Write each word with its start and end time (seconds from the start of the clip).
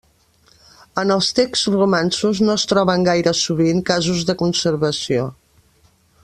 En 1.01 1.13
els 1.15 1.27
texts 1.39 1.67
romanços 1.75 2.41
no 2.47 2.55
es 2.61 2.65
troben 2.71 3.05
gaire 3.09 3.35
sovint 3.43 3.83
casos 3.93 4.25
de 4.31 4.37
conservació. 4.41 5.29